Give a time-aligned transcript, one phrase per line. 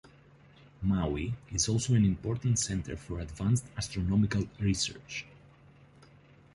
[0.81, 5.27] Maui is also an important center for advanced astronomical research.